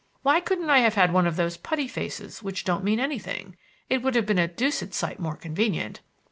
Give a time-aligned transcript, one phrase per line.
[0.23, 3.55] Why couldn't I have had one of those putty faces which don't mean anything?
[3.87, 5.99] It would have been a deuced sight more convenient."